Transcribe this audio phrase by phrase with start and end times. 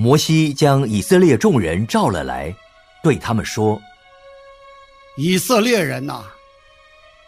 [0.00, 2.54] 摩西将以色列众人召了来，
[3.02, 3.82] 对他们说
[5.18, 6.22] ：“以色列人呐，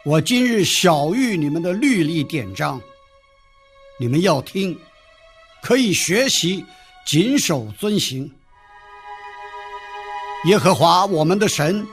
[0.04, 2.80] 我今日晓谕你们的律例典章，
[3.98, 4.78] 你们要听，
[5.60, 6.64] 可以学习，
[7.04, 8.30] 谨守遵行。
[10.44, 11.84] 耶和华我们的神，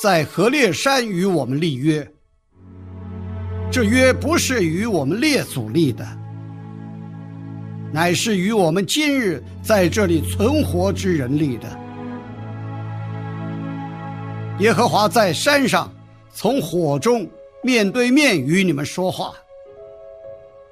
[0.00, 2.08] 在何烈山与我们立约，
[3.68, 6.06] 这约不是与我们列祖立的。”
[7.94, 11.78] 乃是与我们今日在这里存活之人立的。
[14.58, 15.88] 耶和华在山上，
[16.32, 17.24] 从火中
[17.62, 19.32] 面对面与你们说话。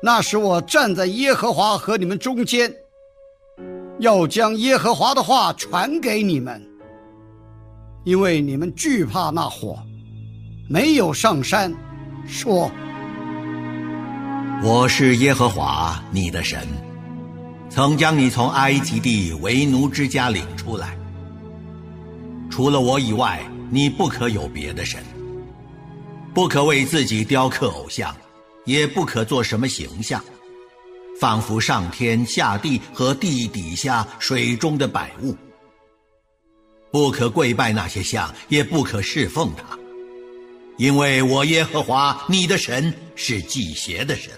[0.03, 2.75] 那时我站在耶和华和你们中间，
[4.01, 6.61] 要将耶和华的话传给你们，
[8.03, 9.79] 因为你们惧怕那火，
[10.69, 11.73] 没有上山，
[12.27, 12.69] 说
[14.65, 16.59] ：“我是耶和华你的神。”
[17.75, 20.95] 曾将你从埃及地为奴之家领出来。
[22.51, 25.03] 除了我以外，你不可有别的神。
[26.35, 28.15] 不可为自己雕刻偶像，
[28.67, 30.23] 也不可做什么形象，
[31.19, 35.35] 仿佛上天下地和地底下水中的百物。
[36.91, 39.79] 不可跪拜那些像，也不可侍奉他，
[40.77, 44.31] 因为我耶和华你的神是祭邪的神。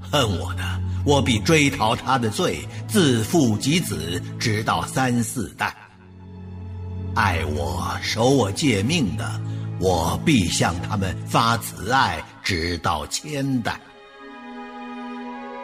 [0.00, 0.89] 恨我的。
[1.04, 5.74] 我必追讨他的罪，自父及子，直到三四代。
[7.14, 9.40] 爱我、守我诫命的，
[9.80, 13.80] 我必向他们发慈爱，直到千代。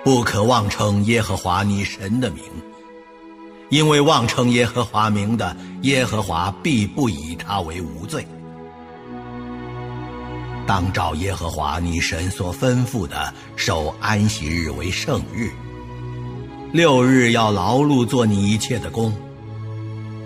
[0.03, 2.43] 不可妄称耶和华你神的名，
[3.71, 8.27] 因为妄称耶和华名的，耶和华必不以他为无罪。
[10.66, 15.50] 当照耶和华你神所吩咐的，守安息日为圣日。
[16.72, 19.15] 六日要劳碌做你一切的工，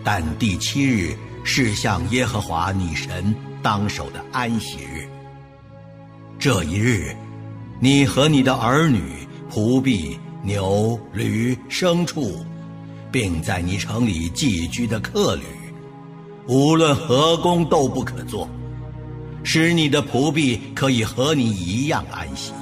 [0.02, 1.14] 但第七日
[1.44, 5.06] 是向耶和华你神当守的安息日。
[6.38, 7.14] 这一日，
[7.78, 12.42] 你和你的儿女、仆婢、牛、驴、牲畜，
[13.12, 15.42] 并在你城里寄居的客旅，
[16.48, 18.48] 无论何工都不可做。
[19.42, 22.52] 使你的仆婢可以和你一样安息，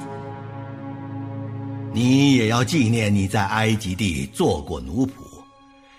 [1.93, 5.11] 你也要纪念你在埃及地做过奴仆，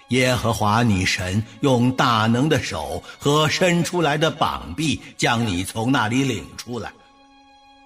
[0.09, 6.91] 耶和华你神用大能的手和伸出来的膀臂将你从那里领出来，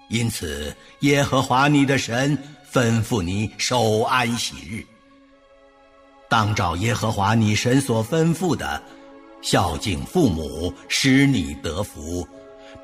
[0.09, 2.37] 因此耶和华你的神
[2.71, 4.83] 吩咐你守安息日，
[6.29, 8.81] 当照耶和华你神所吩咐的，
[9.41, 12.27] 孝敬父母，使你得福。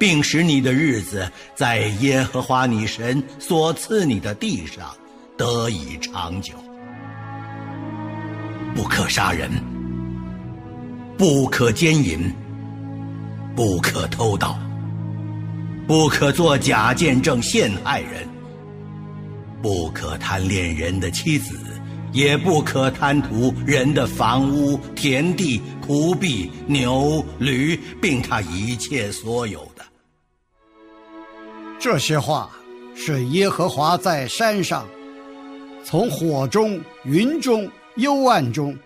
[0.01, 4.89] 并使你的日子在耶和华你神所赐你的地上
[5.37, 6.55] 得以长久。
[8.73, 9.51] 不可杀人，
[11.19, 12.33] 不可奸淫，
[13.55, 14.57] 不可偷盗，
[15.85, 18.27] 不可作假见证陷害人，
[19.61, 21.55] 不可贪恋人的妻子，
[22.11, 29.70] 也不可贪图人的房屋、田地、仆婢、牛、驴，并他一切所有。
[31.81, 32.47] 这些话
[32.93, 34.85] 是耶和华在山上，
[35.83, 38.77] 从火中、云中、幽暗中，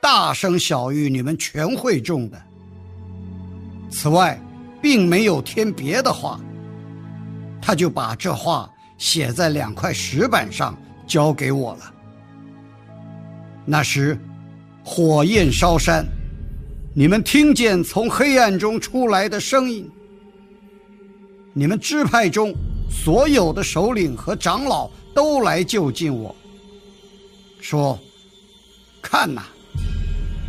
[0.00, 2.42] 大声小谕你们全会众的。
[3.90, 4.40] 此外，
[4.80, 6.40] 并没有添别的话。
[7.60, 10.74] 他就把这话写在两块石板上，
[11.06, 11.92] 交给我了。
[13.66, 14.18] 那时，
[14.82, 16.02] 火焰烧山，
[16.94, 19.86] 你们听见从黑暗中出来的声音。
[21.52, 22.54] 你们支派中
[22.90, 26.34] 所有的首领和长老都来就近我，
[27.60, 27.98] 说
[29.02, 29.42] ：“看呐，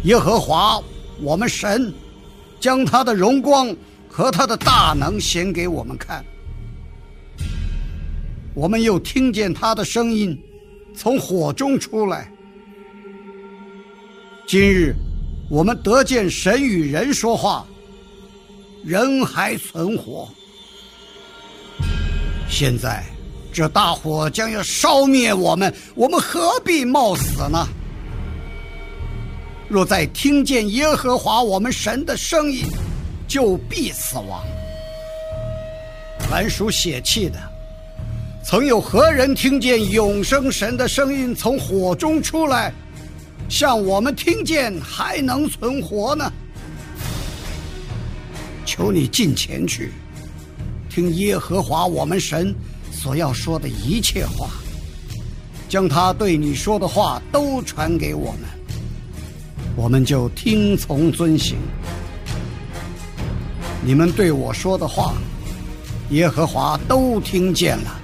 [0.03, 0.81] 耶和华
[1.21, 1.91] 我们神
[2.59, 3.75] 将他的荣光
[4.07, 6.23] 和他的大能显给我们看。
[8.53, 10.37] 我们又听见他的声音
[10.95, 12.31] 从火中出来。
[14.45, 14.93] 今日
[15.49, 17.65] 我们得见神与人说话，
[18.83, 20.29] 人还存活。
[22.49, 23.03] 现在
[23.53, 27.67] 这大火将要烧灭我们，我们何必冒死呢？
[29.69, 32.65] 若再听见耶和华我们神的声音，
[33.27, 34.43] 就必死亡。
[36.27, 37.39] 凡属血气的，
[38.43, 42.73] 曾有何人听见永生神的声音从火中出来，
[43.47, 46.31] 像我们听见还能存活呢？
[48.65, 49.91] 求你近前去，
[50.99, 52.53] 听耶和华我们神
[52.91, 54.49] 所要说的一切话，
[55.69, 58.41] 将他对你说的话都传给我们。
[59.77, 61.55] 我们就听从遵行。
[63.81, 65.13] 你们对我说的话，
[66.09, 67.97] 耶和华都听见了。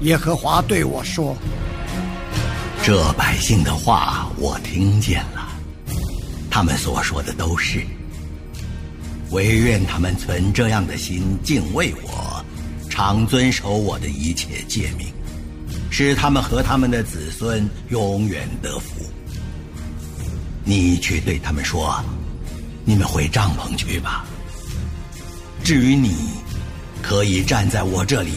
[0.00, 1.36] 耶和华对我说
[2.82, 5.48] ：“这百姓的话我听见了，
[6.50, 7.86] 他们所说的都是。
[9.32, 12.44] 唯愿他们存这样的心，敬畏我，
[12.88, 15.06] 常遵守我的一切诫命，
[15.90, 18.92] 使他们和他们的子孙永远得福。”
[20.64, 22.00] 你去对他们说
[22.84, 24.24] ：“你们回帐篷去吧。
[25.64, 26.14] 至于你，
[27.02, 28.32] 可以站在我这里，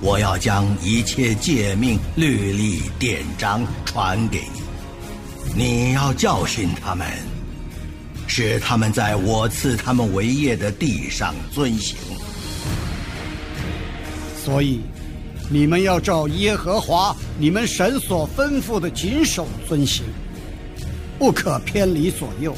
[0.00, 4.60] 我要将一切诫命、律例、典章传给你。
[5.54, 7.06] 你要教训他们，
[8.40, 11.96] 使他们在我赐他们为业的地上遵行。
[14.44, 14.80] 所以，
[15.50, 20.04] 你们要照耶和华你们神所吩咐的谨守遵行。”
[21.18, 22.54] 不可偏离左右。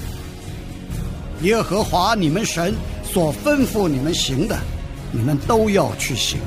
[1.41, 4.59] 耶和华你们神所吩咐你们行的，
[5.11, 6.39] 你们都要去行，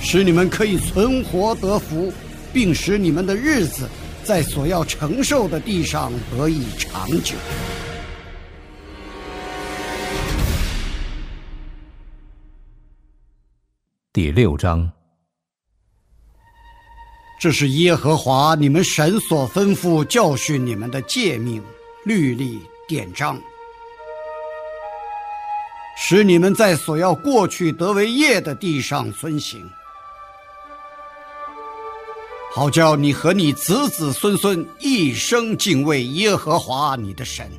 [0.00, 2.12] 使你们可以存活得福，
[2.52, 3.88] 并使你们的日子
[4.22, 7.34] 在所要承受的地上得以长久。
[14.16, 14.90] 第六章。
[17.38, 21.62] 这是耶和华你们神所吩咐教训你们的诫命、
[22.02, 23.38] 律例、典章，
[25.98, 29.62] 使你们在所要过去得为业的地上遵行，
[32.54, 37.50] 好叫你和你子子孙孙一生敬畏耶和华你的神，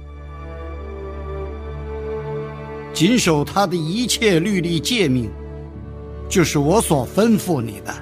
[2.96, 5.32] 谨守他的一切律例诫命，
[6.30, 7.94] 就是我所吩咐你的。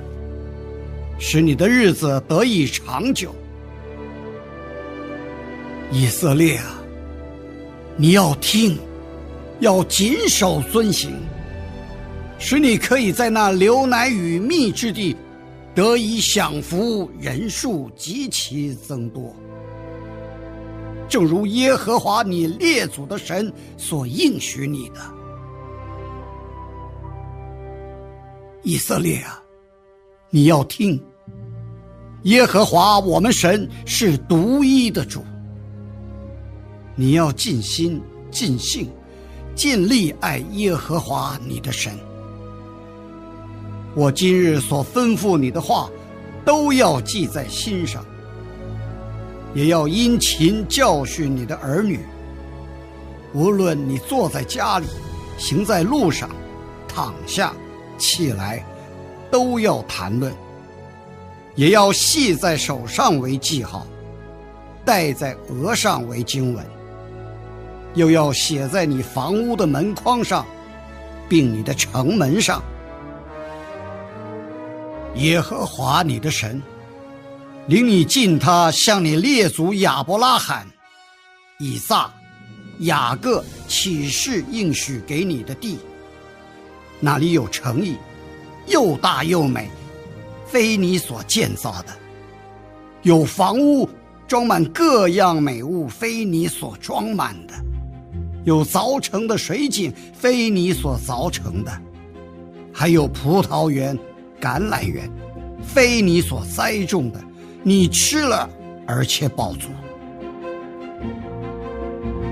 [1.18, 3.34] 使你的日子得以长久，
[5.90, 6.82] 以色列啊，
[7.96, 8.78] 你要听，
[9.62, 11.12] 要谨守遵行，
[12.38, 15.16] 使你可以在那流奶与蜜之地
[15.74, 19.34] 得以享福，人数极其增多。
[21.08, 25.00] 正如耶和华你列祖的神所应许你的，
[28.66, 29.42] 以色列啊。
[30.30, 31.02] 你要听，
[32.24, 35.24] 耶和华我们神是独一的主。
[36.96, 38.90] 你要尽心、尽性、
[39.56, 41.98] 尽力爱耶和华你的神。
[43.96, 45.90] 我今日所吩咐你的话，
[46.44, 48.04] 都要记在心上，
[49.54, 52.00] 也要殷勤教训你的儿女。
[53.34, 54.88] 无论你坐在家里，
[55.38, 56.30] 行在路上，
[56.88, 57.54] 躺下，
[57.98, 58.64] 起来。
[59.32, 60.32] 都要谈论，
[61.56, 63.86] 也要系在手上为记号，
[64.86, 66.66] 戴在额上为经文，
[67.96, 70.46] 又要写在你房屋的门框上，
[71.28, 72.64] 并你的城门上。
[75.16, 76.62] 耶和华你的神
[77.68, 80.66] 领你进他向你列祖亚伯拉罕、
[81.60, 82.10] 以撒、
[82.80, 85.80] 雅各起誓应许给你的地，
[87.00, 87.96] 那里有诚意。
[88.68, 89.70] 又大又美，
[90.48, 91.94] 非你所建造的；
[93.04, 93.88] 有房屋
[94.28, 97.54] 装满各样美物，非你所装满的；
[98.44, 101.72] 有凿成的水井，非你所凿成的；
[102.74, 103.96] 还有葡萄园、
[104.42, 105.08] 橄榄园，
[105.62, 107.24] 非你所栽种的。
[107.62, 108.50] 你吃了，
[108.88, 109.70] 而且饱足。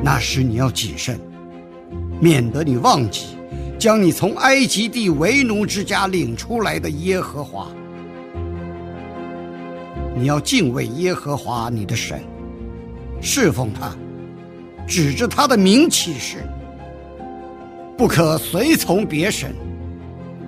[0.03, 1.19] 那时你要谨慎，
[2.19, 3.37] 免得你忘记。
[3.83, 7.67] 将你从埃及地为奴之家领出来的耶和华，
[10.15, 12.23] 你要敬畏耶和华你的神，
[13.19, 13.93] 侍奉他，
[14.87, 16.37] 指着他的名起誓，
[17.97, 19.53] 不可随从别神，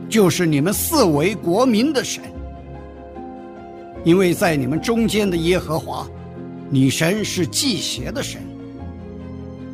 [0.08, 2.24] 就是你们四维国民的神，
[4.06, 6.08] 因为在你们中间的耶和华，
[6.70, 8.42] 你神是祭邪的神，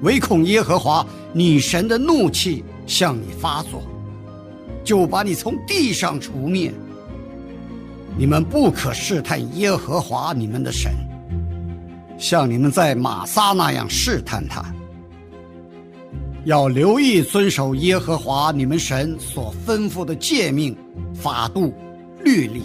[0.02, 3.82] 唯恐耶和华你神的怒气向你发作，
[4.84, 6.74] 就把你从地上除灭。
[8.18, 10.92] 你们不可试探耶和华你们的神，
[12.18, 14.62] 像你们在玛撒那样试探他。
[16.44, 20.76] 要留意遵守耶和华你们神所吩咐的诫命、
[21.14, 21.74] 法度、
[22.26, 22.62] 律例。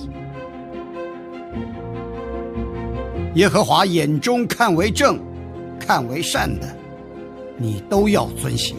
[3.37, 5.21] 耶和华眼中看为正、
[5.78, 6.66] 看为善的，
[7.56, 8.76] 你都要遵行，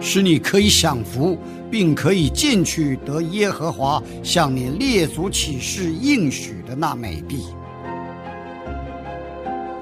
[0.00, 1.38] 使你可以享福。
[1.70, 7.44] 并可以进去得耶和华向你列祖起誓应许的那美地。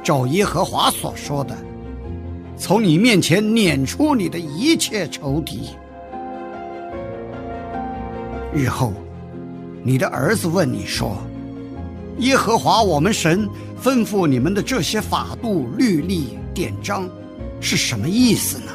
[0.02, 1.56] 照耶和华所说的，
[2.58, 5.70] 从你面前撵出你的一切仇敌。
[8.52, 8.92] 日后，
[9.84, 11.16] 你的儿子问你说
[12.18, 13.48] ：“耶和华我们神
[13.80, 17.08] 吩咐你们的这些法度、律例、典章，
[17.60, 18.72] 是什么意思呢？”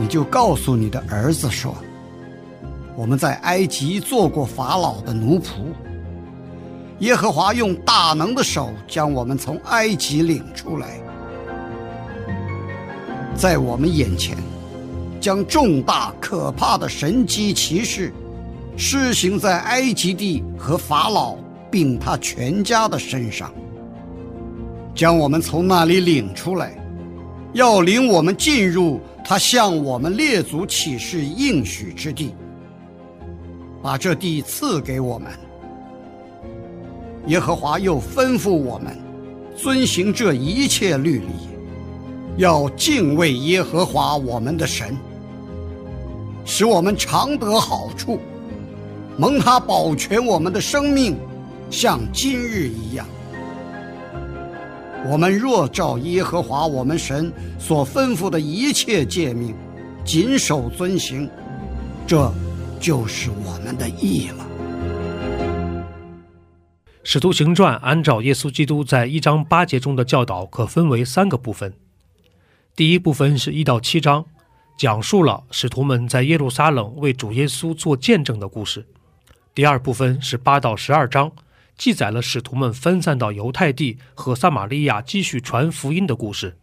[0.00, 1.76] 你就告诉你的儿子说
[2.96, 5.50] ：“我们在埃及做过法老的奴仆。
[7.00, 10.98] 耶和华用大能的手将我们从埃及领出来，
[13.34, 14.38] 在我们眼前，
[15.20, 18.10] 将重大可怕的神机骑士
[18.78, 21.36] 施行在埃及地和法老
[21.70, 23.52] 并他全家的身上，
[24.94, 26.72] 将我们从那里领出来，
[27.52, 32.34] 要领我们进入。”他向我们列祖起誓应许之地，
[33.82, 35.30] 把这地赐给我们。
[37.26, 38.98] 耶和华又吩咐我们，
[39.54, 41.32] 遵行这一切律例，
[42.38, 44.96] 要敬畏耶和华我们的神，
[46.44, 48.18] 使我们常得好处，
[49.16, 51.16] 蒙他保全我们的生命，
[51.70, 53.06] 像今日一样。
[55.08, 59.54] 我们若照耶和华我们神所吩咐的一切诫命，
[60.04, 61.28] 谨守遵行，
[62.06, 62.30] 这
[62.78, 64.46] 就是我们的义了。
[67.02, 71.72] 使徒行传按照耶稣基督在一章八节中的教导，可分为三个部分。
[72.76, 74.24] 第一部分是一到七章，
[74.78, 78.86] 讲述了使徒们在耶路撒冷为主耶稣做见证的故事。
[79.54, 81.32] 第二部分是八到十二章。
[81.80, 86.58] 记载了使徒们分散到犹太地和撒玛利亚继续传福音的故事。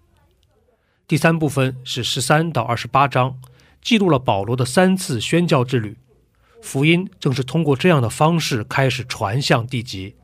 [1.08, 3.40] 第三部分是十三到二十八章，
[3.82, 5.98] 记录了保罗的三次宣教之旅。
[6.62, 10.16] 福音正是通过这样的方式开始传向地极。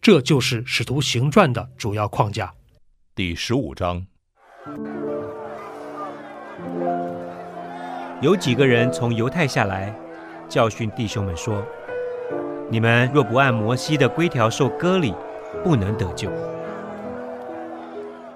[0.00, 2.54] 这就是《使徒行传》的主要框架。
[3.14, 4.06] 第十五章，
[8.22, 9.94] 有几个人从犹太下来，
[10.48, 11.62] 教训弟兄们说。
[12.70, 15.14] 你们若不按摩西的规条受割礼，
[15.62, 16.30] 不能得救。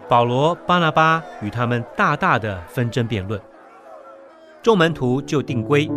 [0.08, 3.40] 保罗、巴拿巴与他们大大的纷争辩论，
[4.62, 5.90] 众门徒就定规，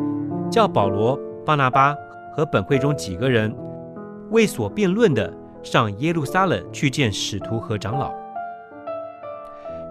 [0.50, 1.95] 叫保罗、巴拿巴
[2.35, 3.53] 和本会中几个人
[4.31, 8.11] 为所辩论的上耶路撒冷去见使徒和长老。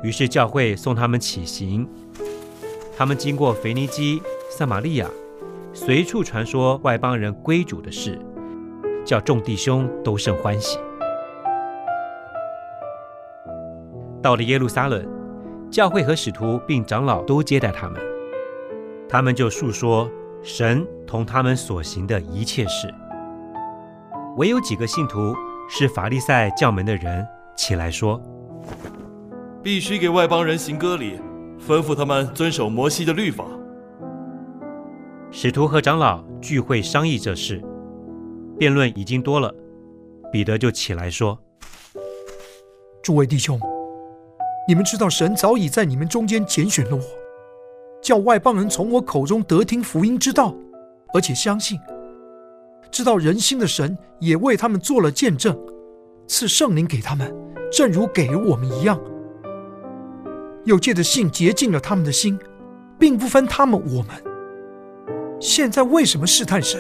[0.03, 1.87] 于是教会送他们起行，
[2.97, 5.07] 他们经过腓尼基、撒玛利亚，
[5.73, 8.19] 随处传说外邦人归主的事。
[9.11, 10.79] 叫众弟兄都甚欢喜。
[14.23, 15.05] 到了耶路撒冷，
[15.69, 18.01] 教会和使徒并长老都接待他们，
[19.09, 20.09] 他们就述说
[20.45, 22.89] 神同他们所行的一切事。
[24.37, 25.35] 唯有几个信徒
[25.69, 27.27] 是法利赛教门的人，
[27.57, 28.23] 起来说
[29.61, 31.19] ：“必须给外邦人行割礼，
[31.59, 33.45] 吩咐他们遵守摩西的律法。”
[35.33, 37.61] 使徒和长老聚会商议这事。
[38.61, 39.55] 辩论已经多了，
[40.31, 41.39] 彼得就起来说
[43.03, 43.59] ：“诸位弟兄，
[44.69, 47.03] 你们知道神早已在你们中间拣选了我，
[48.03, 50.55] 叫外邦人从我口中得听福音之道，
[51.15, 51.81] 而且相信，
[52.91, 55.59] 知道人心的神也为他们做了见证，
[56.27, 57.35] 赐圣灵给他们，
[57.73, 59.01] 正如给我们一样。
[60.67, 62.39] 又借着信洁净了他们的心，
[62.99, 64.23] 并不分他们我们。
[65.41, 66.79] 现在为什么试探神？”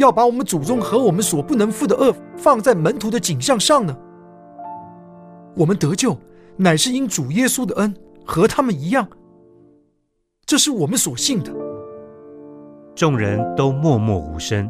[0.00, 3.94] 要把我们祖宗和我们所不能负的恶放在门徒的景象上呢？
[5.54, 6.16] 我们得救，
[6.56, 9.06] 乃是因主耶稣的恩，和他们一样。
[10.46, 11.52] 这是我们所信的。
[12.94, 14.66] 众人都默默无声，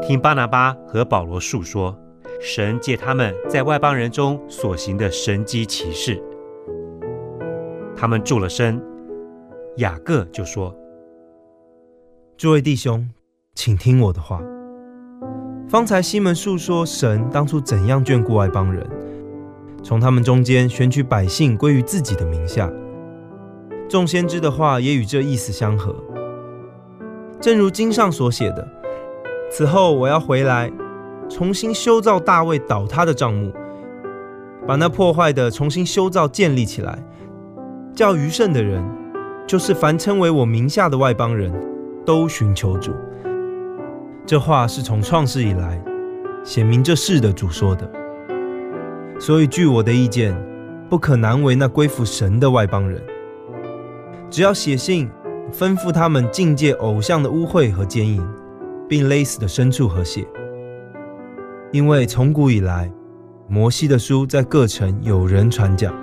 [0.00, 1.98] 听巴拿巴和保罗述说
[2.40, 6.22] 神借他们在外邦人中所行的神机奇事。
[7.96, 8.80] 他们住了身，
[9.78, 10.72] 雅各就说
[12.38, 13.08] ：“诸位弟兄，
[13.54, 14.40] 请听我的话。
[15.68, 18.86] 方才西门述说神当初怎样眷顾外邦人，
[19.82, 22.70] 从他们中间选取百姓归于自己的名下。
[23.88, 25.94] 众先知的话也与这意思相合。
[27.40, 28.68] 正如经上所写的：
[29.50, 30.70] 此后我要回来。”
[31.30, 33.50] 重新修造大卫倒塌的帐幕，
[34.66, 37.02] 把那破坏的重新修造建立起来，
[37.94, 38.84] 叫余剩的人，
[39.46, 41.50] 就是凡称为我名下的外邦人
[42.04, 42.92] 都寻求主。
[44.24, 45.82] 这话是从创世以来
[46.44, 47.90] 显明这事的主说的。
[49.18, 50.34] 所以据我的意见，
[50.88, 53.02] 不可难为那归附神的外邦人，
[54.30, 55.10] 只要写信
[55.52, 58.26] 吩咐他们境界偶像的污秽和奸淫，
[58.88, 60.26] 并勒死的牲畜和血。
[61.70, 62.90] 因为从古以来，
[63.48, 65.94] 摩西的书在各城有人传讲，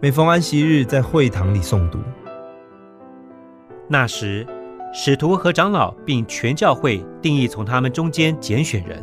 [0.00, 1.98] 每逢安息日在会堂里诵读。
[3.88, 4.46] 那时，
[4.94, 9.02] 使徒和长老并全教会定义从他们中间拣选人，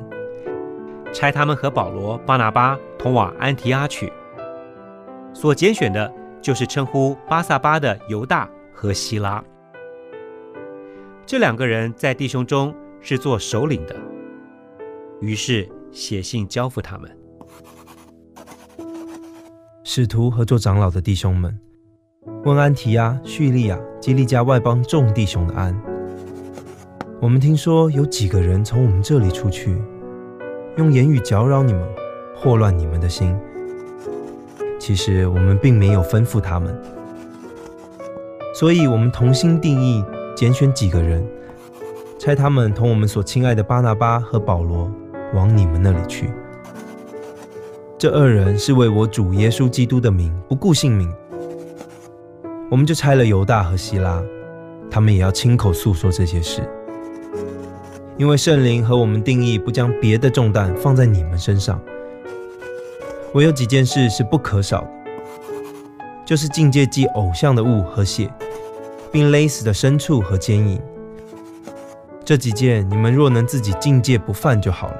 [1.11, 4.13] 差他们和保罗、巴拿巴同往安提阿去。
[5.33, 9.43] 所拣选的就是称呼巴萨巴的犹大和希拉。
[11.25, 13.95] 这两个人在弟兄中是做首领的。
[15.19, 17.17] 于是写信交付他们。
[19.83, 21.59] 使徒和做长老的弟兄们，
[22.45, 25.77] 问安提亚、叙利亚、基利家外邦众弟兄的安。
[27.19, 29.77] 我们听说有几个人从我们这里出去，
[30.77, 31.83] 用言语搅扰你们，
[32.33, 33.37] 祸乱你们的心。
[34.79, 36.73] 其实我们并没有吩咐他们，
[38.53, 40.01] 所以我们同心定义，
[40.33, 41.21] 拣选几个人，
[42.17, 44.89] 差他们同我们所亲爱的巴拿巴和保罗。
[45.35, 46.27] 往你们那里去。
[47.99, 51.07] 这二人是为我主耶稣基督的名不顾性命，
[52.69, 54.21] 我们就拆了犹大和希拉，
[54.91, 56.61] 他们也要亲口诉说这些事。
[58.15, 61.81] 因为圣灵和我们定义不将别的重担放在你们身上，
[63.33, 64.89] 唯有几件事是不可少的，
[66.25, 68.31] 就是境界祭偶像的物和血，
[69.11, 70.79] 并勒死的牲畜和奸淫。
[72.23, 74.97] 这几件你们若能自己境界不犯就好了。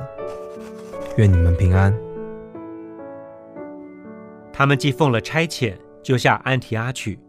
[1.17, 1.93] 愿你们平安。
[4.51, 7.19] 他们既奉了差遣，就下安提阿去，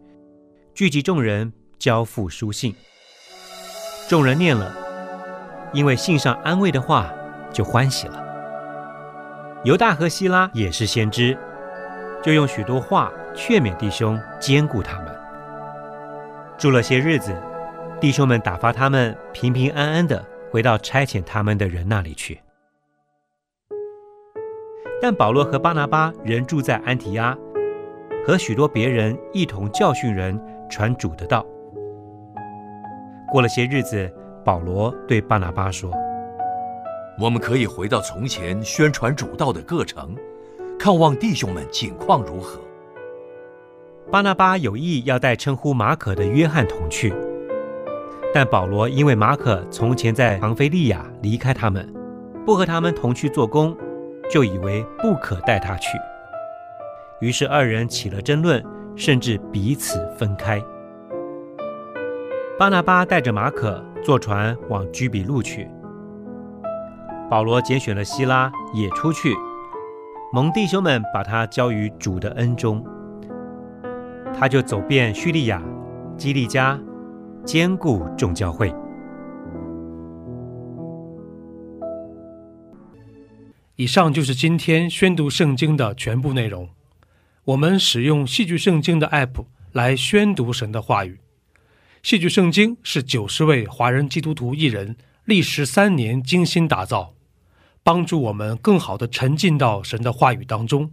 [0.73, 2.73] 聚集众人，交付书信。
[4.07, 4.73] 众人念了，
[5.73, 7.13] 因为信上安慰的话，
[7.51, 8.23] 就欢喜了。
[9.65, 11.37] 犹大和希拉也是先知，
[12.23, 15.13] 就用许多话劝勉弟兄，兼顾他们。
[16.57, 17.35] 住了些日子，
[17.99, 22.39] 弟兄们打发他们平平安安的回到差遣他们的人那里去。
[25.01, 27.37] 但保罗和巴拿巴仍住在安提阿，
[28.25, 30.39] 和许多别人一同教训人，
[30.71, 31.45] 传主的道。
[33.31, 34.11] 过了些日子，
[34.43, 35.91] 保罗对巴拿巴说
[37.21, 40.15] ：“我们可以回到从前宣传主道的各城，
[40.79, 42.59] 看望弟兄们景况如何。”
[44.09, 47.13] 巴拿巴有意要带称呼马可的约翰同去，
[48.33, 51.87] 但保罗因为马可从前在庞菲利亚离开他们，
[52.45, 53.77] 不和他们同去做工。
[54.29, 55.97] 就以为不可带他去，
[57.19, 58.63] 于是二人起了争论，
[58.95, 60.61] 甚至彼此分开。
[62.59, 65.67] 巴拿巴带着马可坐船往居比路去，
[67.29, 69.33] 保罗拣选了希拉也出去，
[70.31, 72.85] 蒙弟兄们把他交于主的恩中，
[74.37, 75.63] 他就走遍叙利亚、
[76.17, 76.79] 基利加，
[77.43, 78.71] 兼顾众教会。
[83.75, 86.69] 以上就是今天宣读圣经的全部内容。
[87.45, 91.19] 我们使用戏剧圣经的 App 来宣读神的话语。
[92.03, 97.15] 戏剧圣经是九十位华人基督徒艺人历时三年精心打造，
[97.83, 100.91] 帮助我们更好的沉浸到神的话语当中。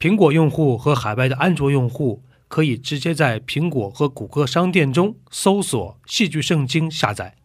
[0.00, 7.36] 苹果用户和海外的安卓用户可以直接在苹果和谷歌商店中搜索戏剧圣经下载。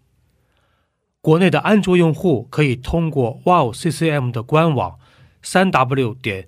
[1.21, 4.97] 国内的安卓用户可以通过 Wow CCM 的官网，
[5.43, 6.47] 三 W 点